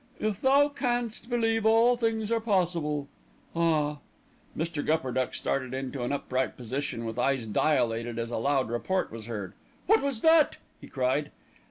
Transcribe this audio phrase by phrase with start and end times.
[0.19, 3.07] "'If thou canst believe, all things are possible.'
[3.55, 3.99] Ah!"
[4.57, 4.83] Mr.
[4.83, 9.53] Gupperduck started into an upright position with eyes dilated as a loud report was heard.
[9.85, 11.29] "What was that?" he cried.